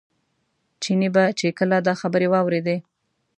[0.81, 2.77] چیني به چې کله دا خبرې واورېدې.